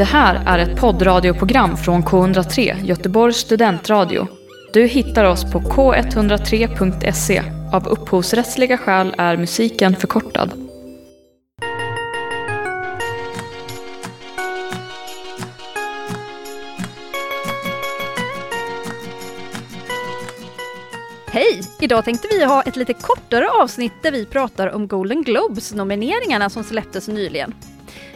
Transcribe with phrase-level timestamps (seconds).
[0.00, 4.26] Det här är ett poddradioprogram från K103, Göteborgs studentradio.
[4.72, 7.42] Du hittar oss på k103.se.
[7.72, 10.52] Av upphovsrättsliga skäl är musiken förkortad.
[21.26, 21.62] Hej!
[21.80, 26.64] Idag tänkte vi ha ett lite kortare avsnitt där vi pratar om Golden Globes-nomineringarna som
[26.64, 27.54] släpptes nyligen.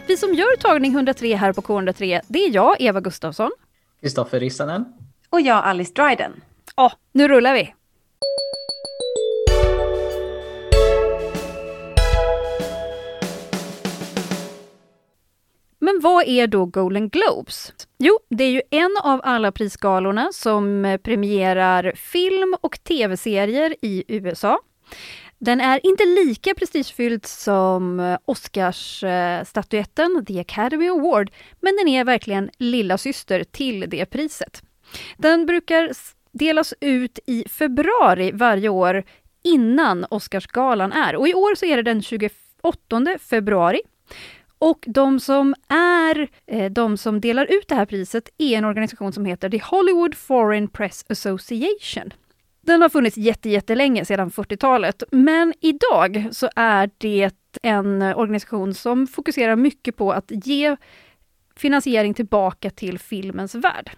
[0.07, 3.51] Vi som gör tagning 103 här på K103, det är jag, Eva Gustafsson.
[4.01, 4.85] Kristoffer Rissanen.
[5.29, 6.41] Och jag, Alice Dryden.
[6.75, 7.73] Ja, nu rullar vi!
[15.79, 17.73] Men vad är då Golden Globes?
[17.97, 24.59] Jo, det är ju en av alla prisgalorna som premierar film och tv-serier i USA.
[25.39, 32.03] Den är inte lika prestigefylld som eh, Oscarsstatyetten, eh, The Academy Award, men den är
[32.03, 34.63] verkligen lilla syster till det priset.
[35.17, 35.91] Den brukar
[36.31, 39.03] delas ut i februari varje år
[39.43, 42.29] innan Oscarsgalan är och i år så är det den 28
[43.19, 43.81] februari.
[44.57, 49.13] Och de som är eh, de som delar ut det här priset är en organisation
[49.13, 52.13] som heter The Hollywood Foreign Press Association.
[52.65, 59.55] Den har funnits jättelänge, sedan 40-talet, men idag så är det en organisation som fokuserar
[59.55, 60.75] mycket på att ge
[61.55, 63.91] finansiering tillbaka till filmens värld.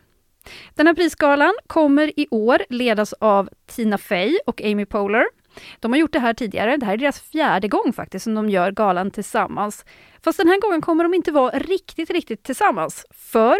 [0.76, 5.26] Den här prisgalan kommer i år ledas av Tina Fey och Amy Poehler.
[5.80, 8.50] De har gjort det här tidigare, det här är deras fjärde gång faktiskt som de
[8.50, 9.86] gör galan tillsammans.
[10.24, 13.06] Fast den här gången kommer de inte vara riktigt, riktigt tillsammans.
[13.12, 13.58] För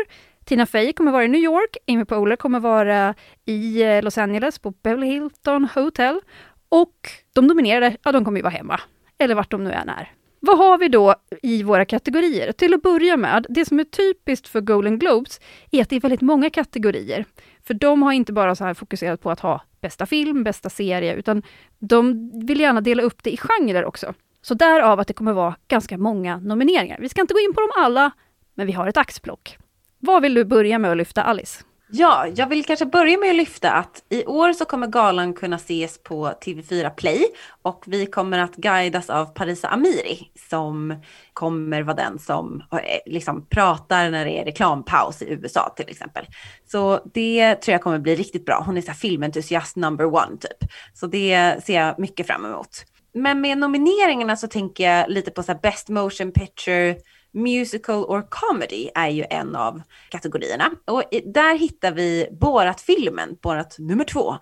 [0.48, 4.60] Tina Fey kommer vara i New York, Amy Poehler kommer vara i eh, Los Angeles
[4.60, 6.22] på Beverly Hilton Hotel
[6.70, 8.80] och de nominerade, ja de kommer ju vara hemma.
[9.18, 10.12] Eller vart de nu än är.
[10.40, 12.52] Vad har vi då i våra kategorier?
[12.52, 15.40] Till att börja med, det som är typiskt för Golden Globes
[15.72, 17.26] är att det är väldigt många kategorier.
[17.64, 21.16] För de har inte bara så här fokuserat på att ha bästa film, bästa serie,
[21.16, 21.44] utan
[21.80, 24.14] de vill gärna dela upp det i genrer också.
[24.42, 26.98] Så därav att det kommer vara ganska många nomineringar.
[27.00, 28.12] Vi ska inte gå in på dem alla,
[28.54, 29.58] men vi har ett axplock.
[30.00, 31.64] Vad vill du börja med att lyfta, Alice?
[31.92, 35.56] Ja, jag vill kanske börja med att lyfta att i år så kommer galan kunna
[35.56, 37.26] ses på TV4 Play
[37.62, 40.96] och vi kommer att guidas av Parisa Amiri som
[41.34, 42.78] kommer vara den som eh,
[43.12, 46.26] liksom pratar när det är reklampaus i USA till exempel.
[46.72, 48.64] Så det tror jag kommer bli riktigt bra.
[48.66, 50.70] Hon är så här filmentusiast number one typ.
[50.94, 52.86] Så det ser jag mycket fram emot.
[53.14, 56.96] Men med nomineringarna så tänker jag lite på så här best motion picture,
[57.38, 60.72] musical or comedy är ju en av kategorierna.
[60.86, 64.38] Och där hittar vi Borat-filmen, Borat nummer två,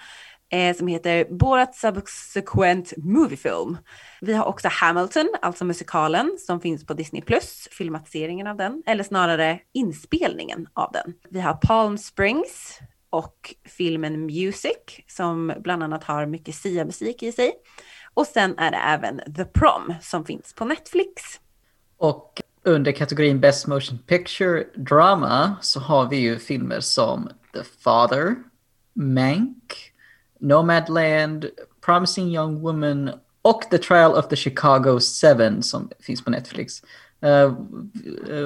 [0.51, 3.78] eh, som heter Borat Subsequent Movie Film.
[4.22, 7.23] Vi har också Hamilton, alltså musikalen som finns på Disney+,
[7.72, 11.13] filmatiseringen av den, eller snarare inspelningen av den.
[11.29, 12.79] Vi har Palm Springs
[13.09, 17.53] och filmen Music som bland annat har mycket Sia-musik i sig.
[18.13, 21.23] Och sen är det även The Prom som finns på Netflix.
[21.97, 28.36] Och under kategorin Best Motion Picture Drama så har vi ju filmer som The Father,
[28.94, 29.94] Mank,
[30.40, 31.46] Nomadland,
[31.81, 33.12] Promising Young Woman
[33.42, 36.81] och The Trial of the Chicago 7 som finns på Netflix.
[37.26, 37.53] Uh,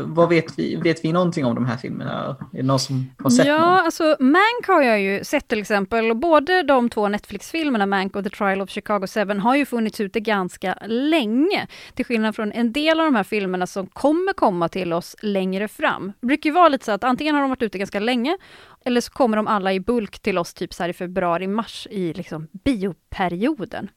[0.06, 0.76] vad vet vi?
[0.76, 2.38] Vet vi någonting om de här filmerna?
[2.54, 3.86] Är det någon som har sett Ja, någon?
[3.86, 6.16] alltså Mank har jag ju sett till exempel.
[6.16, 10.20] Både de två Netflix-filmerna, Mank och The Trial of Chicago 7, har ju funnits ute
[10.20, 11.68] ganska länge.
[11.94, 15.68] Till skillnad från en del av de här filmerna som kommer komma till oss längre
[15.68, 16.14] fram.
[16.22, 18.38] Det brukar ju vara lite så att antingen har de varit ute ganska länge,
[18.86, 22.14] eller så kommer de alla i bulk till oss typ så här i februari-mars i
[22.14, 23.90] liksom bioperioden.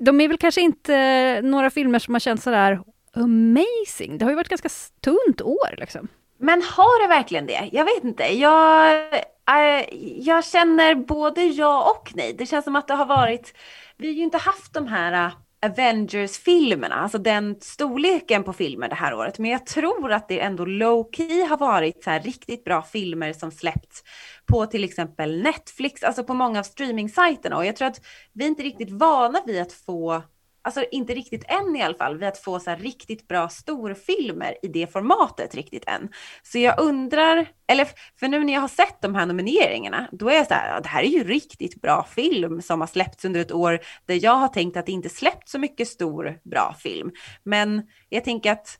[0.00, 2.80] De är väl kanske inte några filmer som har känts sådär
[3.16, 4.18] amazing.
[4.18, 4.68] Det har ju varit ganska
[5.00, 6.08] tunt år liksom.
[6.38, 7.68] Men har det verkligen det?
[7.72, 8.24] Jag vet inte.
[8.24, 12.34] Jag, äh, jag känner både ja och nej.
[12.38, 13.54] Det känns som att det har varit,
[13.96, 15.32] vi har ju inte haft de här äh,
[15.62, 19.38] Avengers-filmerna, alltså den storleken på filmer det här året.
[19.38, 23.32] Men jag tror att det ändå low key har varit så här riktigt bra filmer
[23.32, 24.02] som släppts
[24.46, 27.56] på till exempel Netflix, alltså på många av streaming-sajterna.
[27.56, 28.00] Och jag tror att
[28.32, 30.22] vi är inte riktigt vana vid att få
[30.62, 34.54] alltså inte riktigt än i alla fall, vid att få så här riktigt bra storfilmer
[34.62, 36.08] i det formatet riktigt än.
[36.42, 37.88] Så jag undrar, eller
[38.20, 40.88] för nu när jag har sett de här nomineringarna, då är jag så här, det
[40.88, 44.48] här är ju riktigt bra film som har släppts under ett år där jag har
[44.48, 47.10] tänkt att det inte släppt så mycket stor bra film.
[47.42, 48.78] Men jag tänker att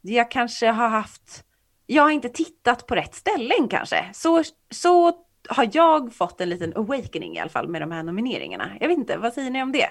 [0.00, 1.44] jag kanske har haft,
[1.86, 4.10] jag har inte tittat på rätt ställen kanske.
[4.12, 5.12] Så, så
[5.48, 8.70] har jag fått en liten awakening i alla fall med de här nomineringarna.
[8.80, 9.88] Jag vet inte, vad säger ni om det?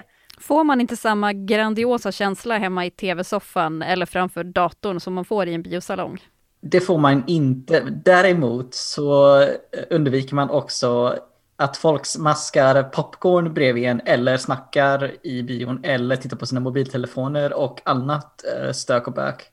[0.48, 5.48] Får man inte samma grandiosa känsla hemma i tv-soffan eller framför datorn som man får
[5.48, 6.20] i en biosalong?
[6.62, 7.80] Det får man inte.
[8.06, 9.42] Däremot så
[9.90, 11.20] undviker man också
[11.56, 17.54] att folk smaskar popcorn bredvid en eller snackar i bion eller tittar på sina mobiltelefoner
[17.54, 19.44] och annat eh, stök och bök.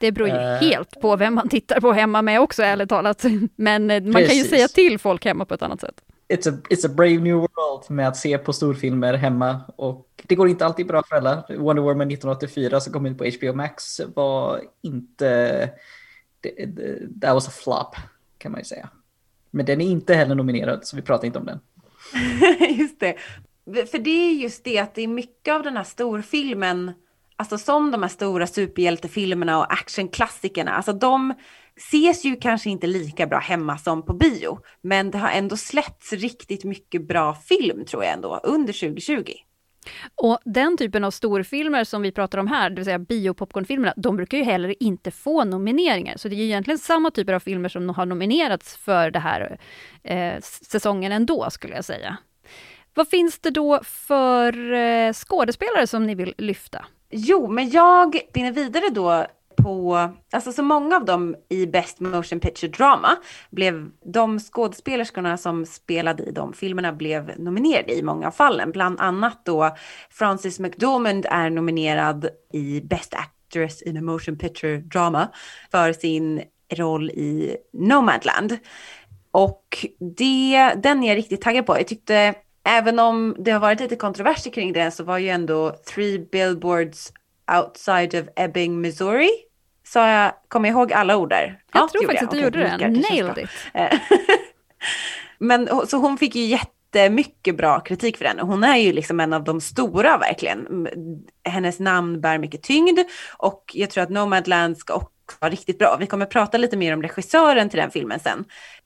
[0.00, 3.24] Det beror ju uh, helt på vem man tittar på hemma med också ärligt talat.
[3.56, 4.28] Men eh, man precis.
[4.28, 6.02] kan ju säga till folk hemma på ett annat sätt.
[6.30, 10.34] It's a, it's a brave new world med att se på storfilmer hemma och det
[10.34, 11.44] går inte alltid bra för alla.
[11.48, 15.70] Wonder Woman 1984 som kom ut på HBO Max var inte...
[17.20, 17.96] That was a flop
[18.38, 18.88] kan man ju säga.
[19.50, 21.60] Men den är inte heller nominerad, så vi pratar inte om den.
[22.78, 23.16] just det.
[23.86, 26.92] För det är just det att det är mycket av den här storfilmen,
[27.36, 31.34] alltså som de här stora superhjältefilmerna och actionklassikerna, alltså de
[31.76, 34.58] ses ju kanske inte lika bra hemma som på bio.
[34.82, 39.32] Men det har ändå släppts riktigt mycket bra film tror jag ändå under 2020.
[40.14, 44.16] Och den typen av storfilmer som vi pratar om här, det vill säga biopopcornfilmerna, de
[44.16, 46.16] brukar ju heller inte få nomineringar.
[46.16, 49.58] Så det är ju egentligen samma typer av filmer som har nominerats för det här
[50.02, 52.16] eh, säsongen ändå, skulle jag säga.
[52.94, 56.84] Vad finns det då för eh, skådespelare som ni vill lyfta?
[57.10, 59.26] Jo, men jag spinner vidare då
[59.62, 63.16] på, alltså så många av dem i Best Motion Picture Drama
[63.50, 68.70] blev, de skådespelerskorna som spelade i de filmerna blev nominerade i många av fallen.
[68.70, 69.76] Bland annat då
[70.10, 75.28] Frances McDormand är nominerad i Best Actress in a Motion Picture Drama
[75.70, 76.42] för sin
[76.72, 78.58] roll i Nomadland.
[79.30, 79.86] Och
[80.16, 81.76] det, den är jag riktigt taggad på.
[81.76, 82.34] Jag tyckte,
[82.64, 87.12] även om det har varit lite kontroverser kring det, så var ju ändå Three Billboards
[87.58, 89.30] outside of Ebbing, Missouri
[89.92, 91.62] Sa jag, kommer jag ihåg alla ord där?
[91.72, 92.88] Jag ja, tror faktiskt att du gjorde det.
[92.88, 93.50] Nailed it.
[95.38, 98.38] Men så hon fick ju jättemycket bra kritik för den.
[98.38, 100.88] Hon är ju liksom en av de stora verkligen.
[101.44, 102.98] Hennes namn bär mycket tyngd
[103.36, 105.96] och jag tror att Nomadland ska också vara riktigt bra.
[106.00, 108.44] Vi kommer prata lite mer om regissören till den filmen sen.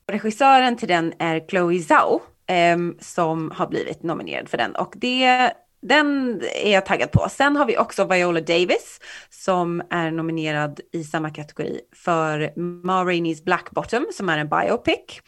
[0.09, 5.53] Regissören till den är Chloe Zhao eh, som har blivit nominerad för den och det
[5.85, 7.29] den är jag taggad på.
[7.31, 9.01] Sen har vi också Viola Davis
[9.31, 15.21] som är nominerad i samma kategori för Ma Rainey's Black Bottom som är en biopic.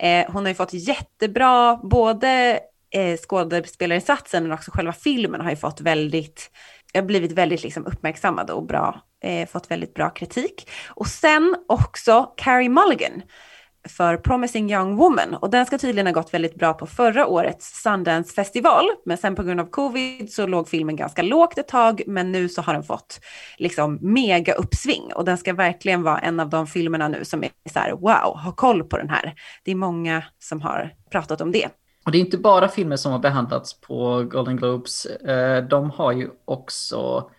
[0.00, 2.60] Eh, hon har ju fått jättebra, både
[2.94, 6.50] eh, skådespelarinsatsen men också själva filmen har ju fått väldigt,
[6.94, 10.70] har blivit väldigt liksom uppmärksammad och bra, eh, fått väldigt bra kritik.
[10.88, 13.22] Och sen också Carrie Mulligan
[13.88, 17.82] för Promising Young Woman och den ska tydligen ha gått väldigt bra på förra årets
[17.82, 18.84] Sundance festival.
[19.04, 22.48] Men sen på grund av covid så låg filmen ganska lågt ett tag men nu
[22.48, 23.20] så har den fått
[23.58, 27.50] liksom mega uppsving och den ska verkligen vara en av de filmerna nu som är
[27.72, 29.34] så här wow, ha koll på den här.
[29.64, 31.68] Det är många som har pratat om det.
[32.04, 35.06] Och det är inte bara filmer som har behandlats på Golden Globes.
[35.06, 37.30] Eh, de har ju också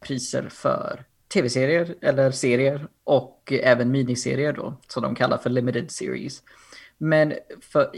[0.00, 6.42] priser för tv-serier eller serier och även miniserier då, som de kallar för limited series.
[6.98, 7.90] Men för,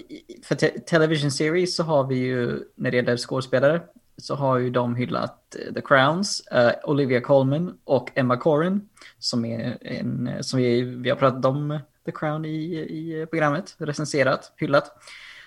[0.43, 3.81] för te television series så har vi ju, när det gäller skådespelare,
[4.17, 8.89] så har ju de hyllat eh, The Crowns, uh, Olivia Colman och Emma Corrin,
[9.19, 14.53] som är en, som vi, vi har pratat om The Crown i, i programmet, recenserat,
[14.57, 14.93] hyllat.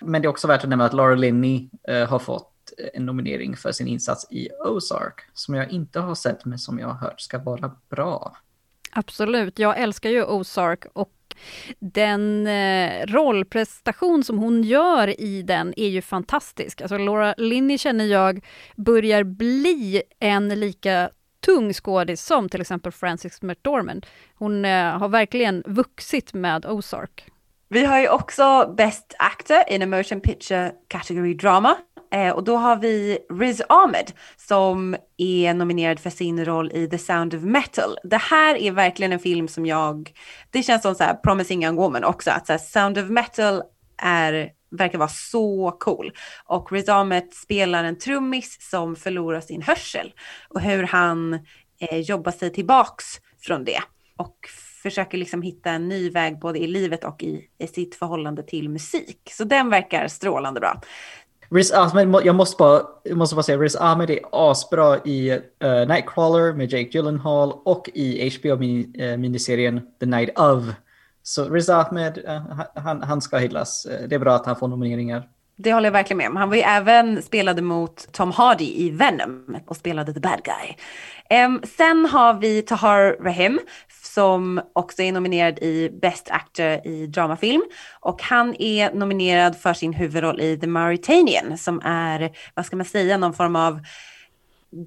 [0.00, 2.51] Men det är också värt att nämna att Laura Linney uh, har fått
[2.94, 6.88] en nominering för sin insats i Ozark, som jag inte har sett men som jag
[6.88, 8.36] har hört ska vara bra.
[8.90, 11.12] Absolut, jag älskar ju Ozark och
[11.78, 16.80] den eh, rollprestation som hon gör i den är ju fantastisk.
[16.80, 18.44] Alltså Laura Linney känner jag
[18.76, 21.10] börjar bli en lika
[21.40, 24.06] tung skådis som till exempel Frances McDormand.
[24.34, 27.28] Hon eh, har verkligen vuxit med Ozark.
[27.68, 31.76] Vi har ju också Best Actor in a Motion Picture Category Drama
[32.12, 36.98] Eh, och då har vi Riz Ahmed som är nominerad för sin roll i The
[36.98, 37.96] Sound of Metal.
[38.04, 40.12] Det här är verkligen en film som jag,
[40.50, 43.62] det känns som så här Promising Young Woman också, att så här, Sound of Metal
[44.02, 46.12] är verkar vara så cool.
[46.44, 50.12] Och Riz Ahmed spelar en trummis som förlorar sin hörsel
[50.48, 51.34] och hur han
[51.80, 53.04] eh, jobbar sig tillbaks
[53.40, 53.80] från det
[54.16, 54.36] och
[54.82, 58.68] försöker liksom hitta en ny väg både i livet och i, i sitt förhållande till
[58.68, 59.30] musik.
[59.30, 60.80] Så den verkar strålande bra.
[61.54, 65.88] Riz Ahmed, jag måste bara, jag måste bara säga, Riz Ahmed är asbra i uh,
[65.88, 70.64] Nightcrawler med Jake Gyllenhaal och i HBO-miniserien eh, uh, The Night of.
[71.22, 73.86] Så Riz Ahmed, uh, han, han ska hyllas.
[73.90, 75.28] Uh, det är bra att han får nomineringar.
[75.56, 76.36] Det håller jag verkligen med om.
[76.36, 80.74] Han var ju även spelade mot Tom Hardy i Venom och spelade the bad guy.
[81.44, 83.60] Um, sen har vi Tahar Rahim
[84.14, 87.62] som också är nominerad i Best Actor i dramafilm.
[88.00, 92.86] Och han är nominerad för sin huvudroll i The Mauritanian som är, vad ska man
[92.86, 93.80] säga, någon form av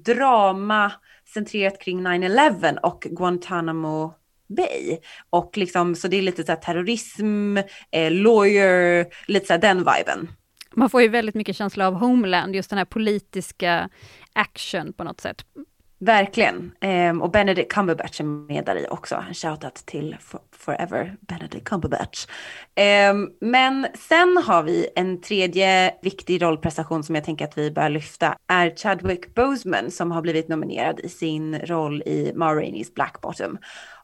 [0.04, 0.92] drama
[1.34, 4.14] centrerat kring 9-11 och Guantanamo
[4.48, 4.98] Bay.
[5.30, 7.56] Och liksom, så det är lite så här terrorism,
[7.90, 10.28] eh, lawyer, lite så här den viben.
[10.74, 13.88] Man får ju väldigt mycket känsla av Homeland, just den här politiska
[14.32, 15.44] action på något sätt.
[15.98, 16.72] Verkligen.
[16.80, 19.24] Um, och Benedict Cumberbatch är med där i också.
[19.28, 22.26] En shoutout till for Forever Benedict Cumberbatch.
[23.10, 27.88] Um, men sen har vi en tredje viktig rollprestation som jag tänker att vi bör
[27.88, 28.36] lyfta.
[28.46, 33.58] Är Chadwick Boseman som har blivit nominerad i sin roll i Ma Rainey's Black Bottom.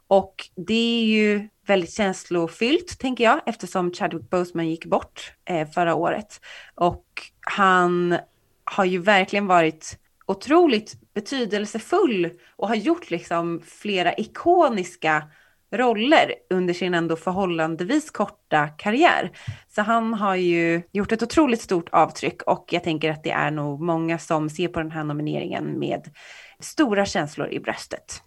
[0.09, 5.95] Och det är ju väldigt känslofyllt tänker jag eftersom Chadwick Boseman gick bort eh, förra
[5.95, 6.41] året.
[6.75, 7.05] Och
[7.41, 8.19] han
[8.65, 9.99] har ju verkligen varit
[10.33, 15.23] otroligt betydelsefull och har gjort liksom flera ikoniska
[15.73, 19.31] roller under sin ändå förhållandevis korta karriär.
[19.69, 23.51] Så han har ju gjort ett otroligt stort avtryck och jag tänker att det är
[23.51, 26.11] nog många som ser på den här nomineringen med
[26.61, 28.23] stora känslor i bröstet.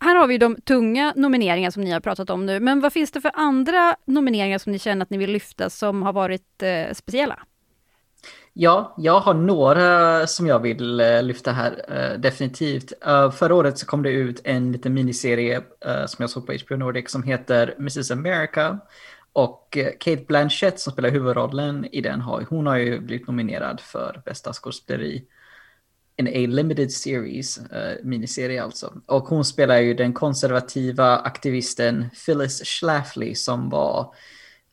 [0.00, 3.10] Här har vi de tunga nomineringar som ni har pratat om nu, men vad finns
[3.10, 6.92] det för andra nomineringar som ni känner att ni vill lyfta som har varit eh,
[6.92, 7.38] speciella?
[8.56, 12.92] Ja, jag har några som jag vill eh, lyfta här, eh, definitivt.
[13.06, 15.62] Eh, förra året så kom det ut en liten miniserie
[16.06, 18.78] som jag såg på HBO Nordic som heter Mrs America.
[19.32, 24.22] Och Kate Blanchett som spelar huvudrollen i den, har, hon har ju blivit nominerad för
[24.24, 25.24] bästa skådespeleri.
[26.16, 27.60] En A limited series,
[28.02, 28.92] miniserie alltså.
[29.06, 34.14] Och hon spelar ju den konservativa aktivisten Phyllis Schlafly som var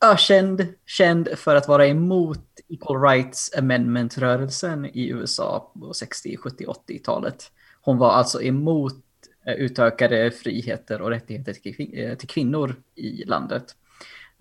[0.02, 7.52] ökänd, känd för att vara emot Equal Rights Amendment-rörelsen i USA på 60, 70, 80-talet.
[7.82, 9.04] Hon var alltså emot
[9.46, 13.76] eh, utökade friheter och rättigheter till, eh, kvinnor i landet.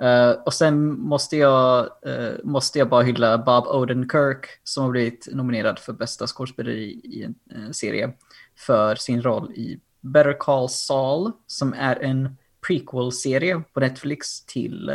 [0.02, 5.28] Uh, och sen måste jag, uh, måste jag bara hylla Bob Odenkirk som har blivit
[5.32, 8.12] nominerad för bästa skådespeleri i en uh, serie
[8.56, 14.90] för sin roll i Better Call Saul som är en prequel-serie på Netflix till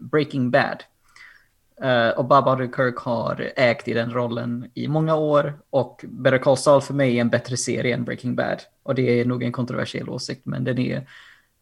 [0.00, 0.82] Breaking Bad.
[1.84, 6.56] Uh, och Bob Kirk har ägt i den rollen i många år och Better Call
[6.56, 8.62] Saul för mig är en bättre serie än Breaking Bad.
[8.82, 11.08] Och det är nog en kontroversiell åsikt men den är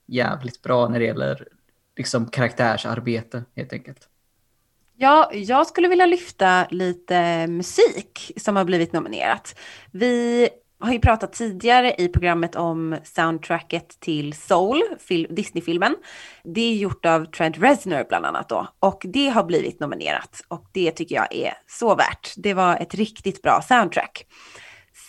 [0.06, 1.48] jävligt bra när det gäller
[1.96, 4.08] liksom karaktärsarbete helt enkelt.
[4.96, 9.58] Ja, jag skulle vilja lyfta lite musik som har blivit nominerat.
[9.90, 10.48] Vi
[10.80, 14.82] har ju pratat tidigare i programmet om soundtracket till Soul,
[15.28, 15.96] Disney-filmen.
[16.44, 20.64] Det är gjort av Trent Reznor bland annat då och det har blivit nominerat och
[20.72, 22.34] det tycker jag är så värt.
[22.36, 24.26] Det var ett riktigt bra soundtrack.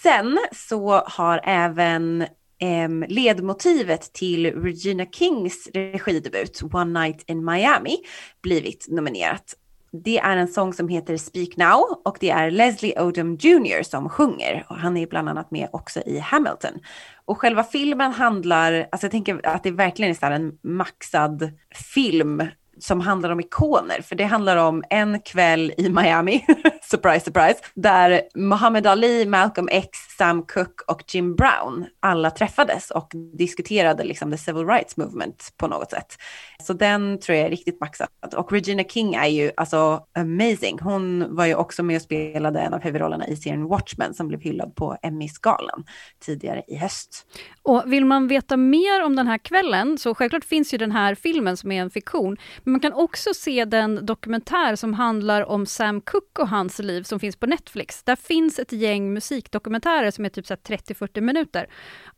[0.04, 7.98] Sen så har även eh, ledmotivet till Regina Kings regidebut One Night in Miami
[8.44, 9.56] blivit nominerat
[9.92, 14.10] det är en sång som heter Speak Now och det är Leslie Odom Jr som
[14.10, 14.66] sjunger.
[14.70, 16.80] Och han är bland annat med också i Hamilton.
[17.26, 21.52] Och själva filmen handlar, alltså jag tänker att det verkligen är en maxad
[21.94, 22.44] film
[22.80, 26.46] som handlar om ikoner, för det handlar om en kväll i Miami,
[26.92, 33.12] surprise surprise, där Muhammad Ali, Malcolm X, Sam Cooke och Jim Brown alla träffades och
[33.38, 36.18] diskuterade liksom the civil rights movement på något sätt.
[36.64, 38.08] Så den tror jag är riktigt maxad.
[38.36, 40.80] Och Regina King är ju alltså amazing.
[40.82, 44.42] Hon var ju också med och spelade en av huvudrollerna i serien Watchmen som blev
[44.42, 45.84] hyllad på Emmy-skalan
[46.20, 47.26] tidigare i höst.
[47.64, 51.16] Och vill man veta mer om den här kvällen så självklart finns ju den här
[51.16, 52.38] filmen som är en fiktion.
[52.64, 56.94] Men man kan också se den dokumentär som handlar om Sam Cooke och hans Alltså
[56.94, 58.04] liv som finns på Netflix.
[58.04, 61.68] Där finns ett gäng musikdokumentärer som är typ 30-40 minuter.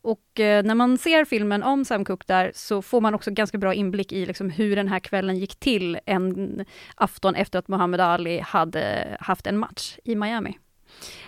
[0.01, 3.57] Och eh, när man ser filmen om Sam Cooke där så får man också ganska
[3.57, 6.65] bra inblick i liksom, hur den här kvällen gick till en
[6.95, 10.57] afton efter att Muhammad Ali hade haft en match i Miami.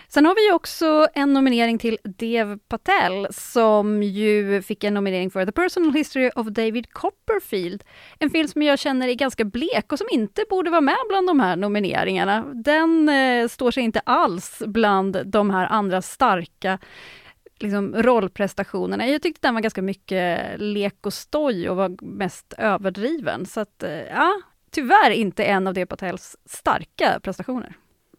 [0.07, 5.45] Sen har vi också en nominering till Dev Patel som ju fick en nominering för
[5.45, 7.83] The Personal History of David Copperfield.
[8.19, 11.27] En film som jag känner är ganska blek och som inte borde vara med bland
[11.27, 12.45] de här nomineringarna.
[12.53, 16.79] Den eh, står sig inte alls bland de här andra starka
[17.59, 19.07] liksom, rollprestationerna.
[19.07, 23.45] Jag tyckte den var ganska mycket lek och stoj och var mest överdriven.
[23.45, 24.31] Så att, eh, ja,
[24.71, 27.75] tyvärr inte en av Dev Patels starka prestationer.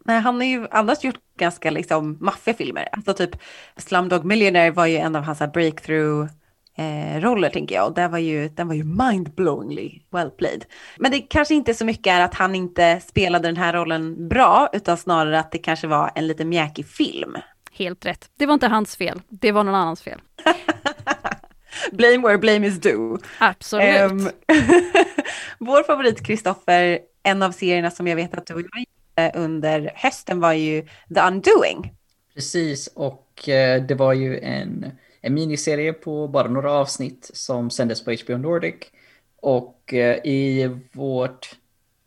[0.07, 2.89] Nej, han har ju annars gjort ganska liksom maffiga filmer.
[2.93, 3.43] Alltså typ
[3.77, 6.29] Slumdog Millionaire var ju en av hans breakthrough
[6.77, 7.87] eh, roller tänker jag.
[7.87, 10.65] Och den var ju, den var ju mindblowingly well played.
[10.99, 14.69] Men det kanske inte så mycket är att han inte spelade den här rollen bra,
[14.73, 17.37] utan snarare att det kanske var en lite mjäkig film.
[17.73, 18.31] Helt rätt.
[18.39, 20.21] Det var inte hans fel, det var någon annans fel.
[21.93, 23.19] blame where blame is due.
[23.39, 24.13] Absolut.
[24.13, 24.19] Um,
[25.59, 28.85] vår favorit Kristoffer, en av serierna som jag vet att du och jag
[29.17, 30.83] Eh, under hösten var ju
[31.15, 31.95] The Undoing.
[32.35, 38.05] Precis, och eh, det var ju en, en miniserie på bara några avsnitt som sändes
[38.05, 38.75] på HBO Nordic.
[39.37, 41.57] Och eh, i vårt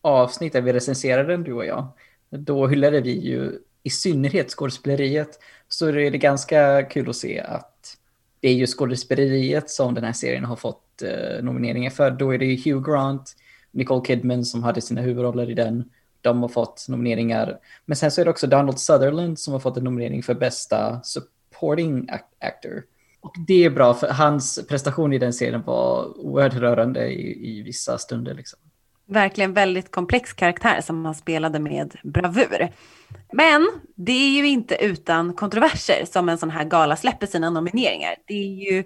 [0.02, 1.88] avsnitt där vi recenserade den, du och jag,
[2.30, 3.52] då hyllade vi ju
[3.84, 5.40] i synnerhet skådespeleriet.
[5.68, 7.98] Så det är ganska kul att se att
[8.40, 12.12] det är ju skådespeleriet som den här serien har fått eh, nomineringar för.
[12.12, 13.36] Då är det ju Hugh Grant,
[13.72, 15.90] Nicole Kidman som hade sina huvudroller i den.
[16.22, 17.58] De har fått nomineringar.
[17.86, 21.02] Men sen så är det också Donald Sutherland som har fått en nominering för bästa
[21.04, 22.10] supporting
[22.40, 22.84] actor.
[23.22, 27.62] Och det är bra för hans prestation i den serien var oerhört rörande i, i
[27.62, 28.34] vissa stunder.
[28.34, 28.60] Liksom.
[29.06, 32.70] Verkligen väldigt komplex karaktär som han spelade med bravur.
[33.34, 38.16] Men det är ju inte utan kontroverser som en sån här gala släpper sina nomineringar.
[38.28, 38.84] Det, är ju,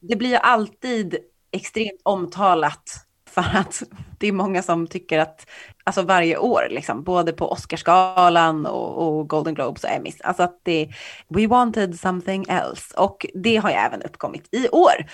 [0.00, 1.16] det blir ju alltid
[1.50, 3.05] extremt omtalat
[3.42, 3.82] för att
[4.18, 5.46] det är många som tycker att,
[5.84, 10.60] alltså varje år, liksom, både på Oscarsgalan och, och Golden Globes och Emmys, alltså att
[10.62, 10.88] det,
[11.28, 12.94] we wanted something else.
[12.96, 15.06] Och det har ju även uppkommit i år.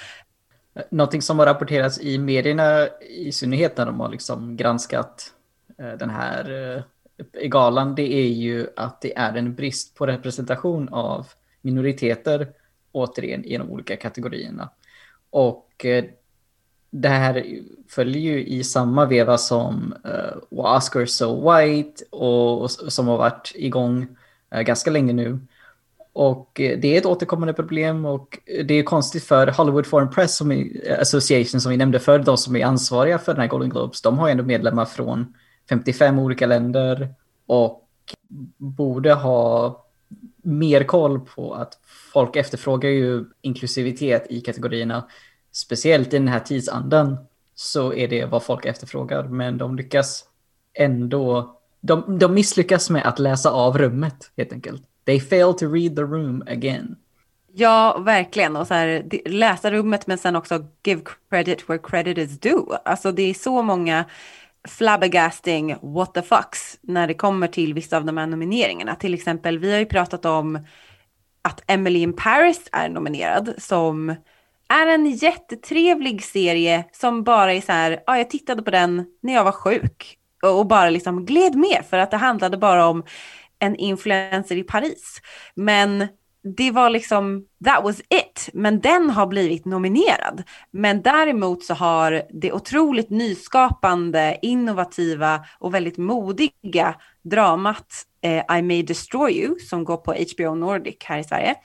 [0.90, 5.32] Någonting som har rapporterats i medierna, i synnerhet när de har liksom granskat
[5.78, 10.88] eh, den här eh, galan, det är ju att det är en brist på representation
[10.88, 11.26] av
[11.60, 12.48] minoriteter,
[12.92, 14.70] återigen, i de olika kategorierna.
[15.30, 16.04] Och eh,
[16.94, 17.46] det här
[17.88, 23.52] följer ju i samma veva som uh, Oscar So White och, och, som har varit
[23.54, 24.06] igång
[24.54, 25.38] uh, ganska länge nu.
[26.12, 30.36] Och uh, det är ett återkommande problem och det är konstigt för Hollywood Foreign Press
[30.36, 30.66] som är,
[31.00, 34.18] Association som vi nämnde för de som är ansvariga för den här Golden Globes, de
[34.18, 35.34] har ju ändå medlemmar från
[35.68, 37.08] 55 olika länder
[37.46, 37.88] och
[38.56, 39.78] borde ha
[40.42, 41.78] mer koll på att
[42.12, 45.04] folk efterfrågar ju inklusivitet i kategorierna
[45.52, 47.16] speciellt i den här tidsandan
[47.54, 49.24] så är det vad folk efterfrågar.
[49.24, 50.24] Men de lyckas
[50.74, 54.82] ändå, de, de misslyckas med att läsa av rummet helt enkelt.
[55.04, 56.96] They fail to read the room again.
[57.54, 58.56] Ja, verkligen.
[58.56, 62.78] Och så här, läsa rummet men sen också give credit where credit is due.
[62.84, 64.04] Alltså det är så många
[64.68, 68.94] flabbergasting what the fucks när det kommer till vissa av de här nomineringarna.
[68.94, 70.58] Till exempel, vi har ju pratat om
[71.42, 74.14] att Emily in Paris är nominerad som
[74.72, 79.34] är en jättetrevlig serie som bara är så här, ja jag tittade på den när
[79.34, 83.04] jag var sjuk och bara liksom gled med för att det handlade bara om
[83.58, 85.20] en influencer i Paris.
[85.54, 86.08] Men
[86.56, 88.48] det var liksom, that was it.
[88.52, 90.42] Men den har blivit nominerad.
[90.70, 97.86] Men däremot så har det otroligt nyskapande, innovativa och väldigt modiga dramat
[98.22, 101.56] eh, I May Destroy You som går på HBO Nordic här i Sverige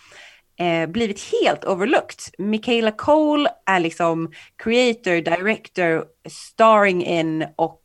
[0.59, 2.19] eh, blivit helt overlooked.
[2.37, 7.81] Michaela Cole är liksom creator, director, starring in och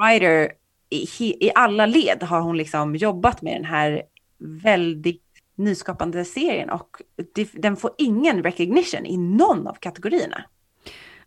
[0.00, 0.52] writer.
[0.90, 4.02] I, I alla led har hon liksom jobbat med den här
[4.38, 5.22] väldigt
[5.56, 7.02] nyskapande serien och
[7.34, 10.44] det, den får ingen recognition i någon av kategorierna.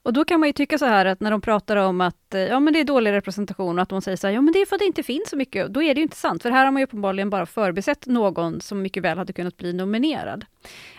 [0.07, 2.41] Och då kan man ju tycka så här att när de pratar om att eh,
[2.41, 4.61] ja, men det är dålig representation och att de säger så här, ja men det
[4.61, 5.67] är för att det inte finns så mycket.
[5.67, 8.61] Då är det ju inte sant, för här har man ju uppenbarligen bara förbisett någon
[8.61, 10.45] som mycket väl hade kunnat bli nominerad.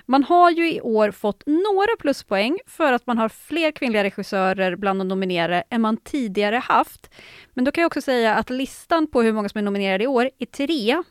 [0.07, 4.77] Man har ju i år fått några pluspoäng för att man har fler kvinnliga regissörer
[4.77, 7.15] bland de nominerade än man tidigare haft.
[7.55, 10.07] Men då kan jag också säga att listan på hur många som är nominerade i
[10.07, 11.03] år är tre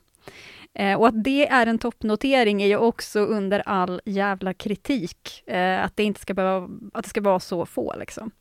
[0.79, 5.83] Eh, och att det är en toppnotering är ju också under all jävla kritik, eh,
[5.83, 8.31] att det inte ska behöva, att det ska vara så få liksom.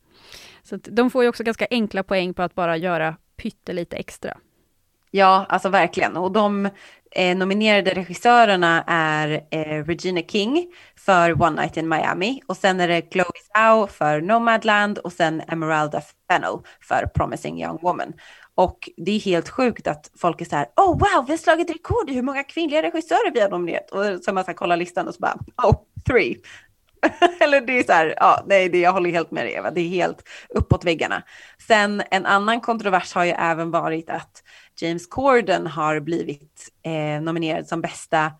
[0.63, 4.37] Så de får ju också ganska enkla poäng på att bara göra pyttelite extra.
[5.11, 6.17] Ja, alltså verkligen.
[6.17, 6.69] Och de
[7.11, 12.87] eh, nominerade regissörerna är eh, Regina King för One Night in Miami och sen är
[12.87, 18.13] det Chloe Zhao för Nomadland och sen Emeralda Fennell för Promising Young Woman.
[18.57, 21.69] Och det är helt sjukt att folk är så här, oh wow, vi har slagit
[21.69, 23.91] rekord i hur många kvinnliga regissörer vi har nominerat.
[23.91, 25.75] Och så man ska kolla listan och så bara, oh,
[26.09, 26.37] three.
[27.39, 29.81] Eller det är så här, ja, nej, det, jag håller helt med dig Eva, det
[29.81, 31.23] är helt uppåt väggarna.
[31.67, 34.43] Sen en annan kontrovers har ju även varit att
[34.81, 38.31] James Corden har blivit eh, nominerad som bästa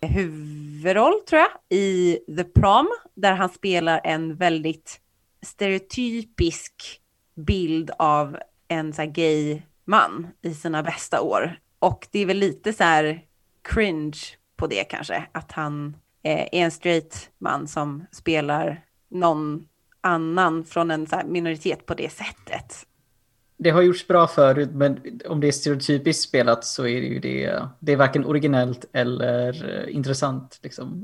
[0.00, 5.00] huvudroll, tror jag, i The Prom, där han spelar en väldigt
[5.42, 7.00] stereotypisk
[7.34, 8.36] bild av
[8.72, 11.58] en så gay man i sina bästa år.
[11.78, 13.24] Och det är väl lite så här
[13.62, 14.18] cringe
[14.56, 19.68] på det kanske, att han eh, är en straight man som spelar någon
[20.00, 22.86] annan från en så minoritet på det sättet
[23.56, 27.18] det har gjorts bra förut, men om det är stereotypiskt spelat så är det ju
[27.18, 27.62] det.
[27.78, 31.02] Det är varken originellt eller uh, intressant liksom,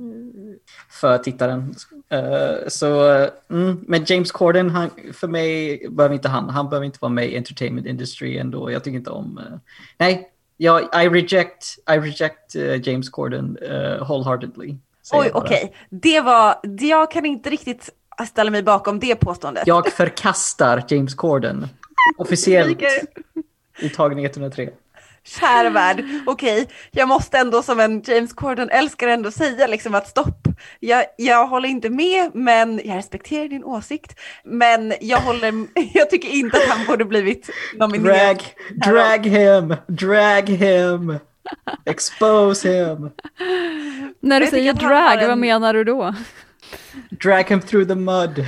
[0.90, 1.74] för tittaren.
[2.14, 3.10] Uh, så,
[3.50, 7.28] mm, men James Corden, han, för mig behöver inte han, han behöver inte vara med
[7.28, 8.70] i entertainment industry ändå.
[8.70, 9.58] Jag tycker inte om, uh,
[9.98, 13.58] nej, jag, I reject, I reject James Corden
[14.00, 14.76] wholeheartedly.
[15.02, 15.74] säger Oj, okej.
[15.90, 17.90] Det var, jag kan inte riktigt
[18.26, 19.66] ställa mig bakom det påståendet.
[19.66, 21.68] Jag förkastar James Corden.
[22.16, 22.90] Officiellt Ryker.
[23.80, 24.70] i tagning 103.
[25.24, 30.48] Kära värld, okej, jag måste ändå som en James Corden-älskare ändå säga liksom att stopp,
[30.80, 36.28] jag, jag håller inte med, men jag respekterar din åsikt, men jag håller, jag tycker
[36.28, 38.36] inte att han borde blivit nominerad.
[38.84, 41.18] Drag, drag him, drag him.
[41.86, 43.10] Expose him.
[44.20, 46.14] När du säger drag, vad en- menar du då?
[47.10, 48.46] Drag him through the mud.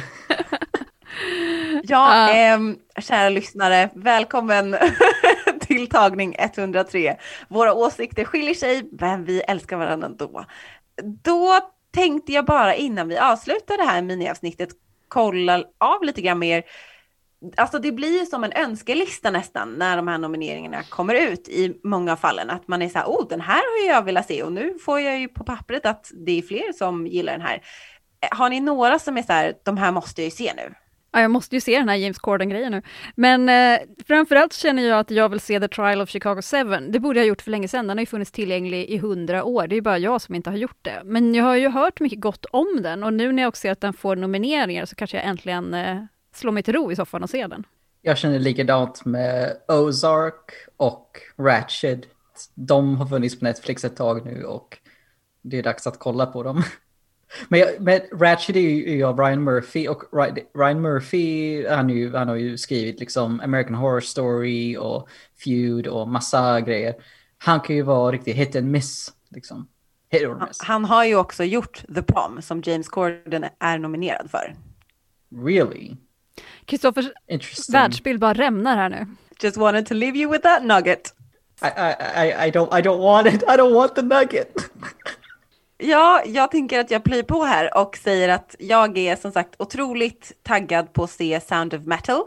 [1.91, 4.77] Ja, ehm, kära lyssnare, välkommen
[5.61, 7.17] till tagning 103.
[7.49, 10.45] Våra åsikter skiljer sig, men vi älskar varandra ändå.
[11.23, 14.69] Då tänkte jag bara innan vi avslutar det här miniavsnittet
[15.09, 16.63] kolla av lite grann mer.
[17.57, 22.17] Alltså det blir som en önskelista nästan när de här nomineringarna kommer ut i många
[22.17, 22.51] fallen.
[22.51, 25.01] Att man är så här, oh den här har jag velat se och nu får
[25.01, 27.63] jag ju på pappret att det är fler som gillar den här.
[28.31, 30.75] Har ni några som är så här, de här måste jag ju se nu?
[31.13, 32.83] Ja, jag måste ju se den här James Corden-grejen nu.
[33.15, 36.57] Men eh, framförallt känner jag att jag vill se The Trial of Chicago 7.
[36.91, 37.87] Det borde jag ha gjort för länge sedan.
[37.87, 39.67] Den har ju funnits tillgänglig i hundra år.
[39.67, 41.03] Det är ju bara jag som inte har gjort det.
[41.05, 43.73] Men jag har ju hört mycket gott om den och nu när jag också ser
[43.73, 47.23] att den får nomineringar så kanske jag äntligen eh, slår mig till ro i soffan
[47.23, 47.65] och ser den.
[48.03, 52.07] Jag känner likadant med Ozark och Ratched.
[52.55, 54.79] De har funnits på Netflix ett tag nu och
[55.43, 56.63] det är dags att kolla på dem.
[57.49, 61.95] Men, jag, men Ratched är ju, av Ryan Murphy och Ry- Ryan Murphy han, är
[61.95, 65.09] ju, han har ju skrivit liksom American Horror Story och
[65.45, 66.95] Feud och massa grejer.
[67.39, 69.13] Han kan ju vara riktigt hit and miss.
[69.31, 69.69] Liksom.
[70.11, 70.61] Hit or Han, miss.
[70.63, 74.55] han har ju också gjort The Prom som James Corden är nominerad för.
[75.45, 75.97] Really?
[76.65, 77.07] Kristoffers
[77.73, 79.07] världsbild bara rämnar här nu.
[79.43, 81.15] Just wanted to leave you with that nugget.
[81.63, 83.43] I, I, I, I, don't, I don't want it.
[83.43, 84.53] I don't want the nugget.
[85.83, 89.55] Ja, jag tänker att jag plöjer på här och säger att jag är som sagt
[89.59, 92.23] otroligt taggad på att se Sound of Metal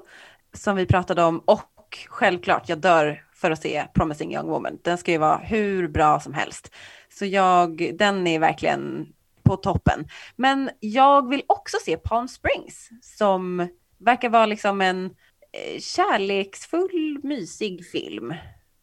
[0.54, 4.78] som vi pratade om och självklart jag dör för att se Promising Young Woman.
[4.82, 6.76] Den ska ju vara hur bra som helst.
[7.10, 9.08] Så jag, den är verkligen
[9.44, 10.08] på toppen.
[10.36, 17.86] Men jag vill också se Palm Springs som verkar vara liksom en eh, kärleksfull, mysig
[17.86, 18.34] film.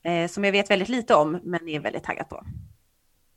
[0.03, 2.45] Eh, som jag vet väldigt lite om men är väldigt taggad på.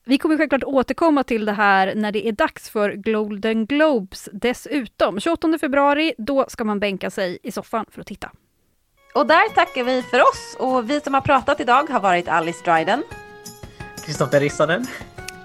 [0.05, 5.19] Vi kommer självklart återkomma till det här när det är dags för Golden Globes dessutom.
[5.19, 8.31] 28 februari, då ska man bänka sig i soffan för att titta.
[9.15, 12.63] Och där tackar vi för oss och vi som har pratat idag har varit Alice
[12.65, 13.03] Dryden
[14.05, 14.85] Kristoffer Rissanen.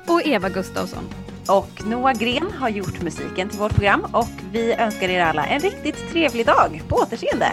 [0.07, 1.05] Och Eva Gustafsson.
[1.49, 5.61] och Noah Gren har gjort musiken till vårt program och vi önskar er alla en
[5.61, 6.83] riktigt trevlig dag.
[6.88, 7.53] På återseende!